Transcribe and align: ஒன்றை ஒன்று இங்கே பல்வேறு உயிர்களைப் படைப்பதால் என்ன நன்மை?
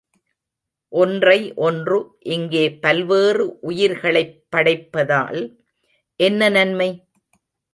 ஒன்றை 0.93 1.53
ஒன்று 1.55 1.97
இங்கே 2.19 2.63
பல்வேறு 2.79 3.59
உயிர்களைப் 3.61 4.35
படைப்பதால் 4.55 5.41
என்ன 6.19 6.49
நன்மை? 6.49 6.89